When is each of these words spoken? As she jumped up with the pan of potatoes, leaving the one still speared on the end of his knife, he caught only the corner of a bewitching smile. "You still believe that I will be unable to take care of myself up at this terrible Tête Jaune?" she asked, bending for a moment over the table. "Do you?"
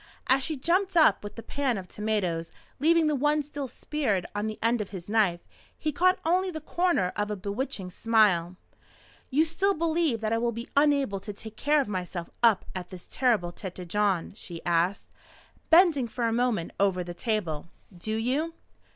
As 0.25 0.41
she 0.43 0.57
jumped 0.57 0.97
up 0.97 1.23
with 1.23 1.35
the 1.35 1.43
pan 1.43 1.77
of 1.77 1.87
potatoes, 1.87 2.51
leaving 2.79 3.05
the 3.05 3.13
one 3.13 3.43
still 3.43 3.67
speared 3.67 4.25
on 4.33 4.47
the 4.47 4.57
end 4.59 4.81
of 4.81 4.89
his 4.89 5.07
knife, 5.07 5.41
he 5.77 5.91
caught 5.91 6.17
only 6.25 6.49
the 6.49 6.59
corner 6.59 7.13
of 7.15 7.29
a 7.29 7.35
bewitching 7.35 7.91
smile. 7.91 8.55
"You 9.29 9.45
still 9.45 9.75
believe 9.75 10.19
that 10.21 10.33
I 10.33 10.39
will 10.39 10.53
be 10.53 10.67
unable 10.75 11.19
to 11.19 11.33
take 11.33 11.55
care 11.55 11.79
of 11.81 11.87
myself 11.87 12.31
up 12.41 12.65
at 12.73 12.89
this 12.89 13.05
terrible 13.05 13.53
Tête 13.53 13.87
Jaune?" 13.87 14.33
she 14.35 14.65
asked, 14.65 15.05
bending 15.69 16.07
for 16.07 16.25
a 16.25 16.33
moment 16.33 16.71
over 16.79 17.03
the 17.03 17.13
table. 17.13 17.67
"Do 17.95 18.15
you?" 18.15 18.55